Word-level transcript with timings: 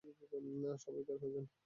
সবাই 0.83 1.03
বের 1.07 1.17
হয়ে 1.21 1.33
যান। 1.35 1.45